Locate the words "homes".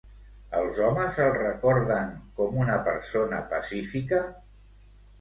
0.85-1.19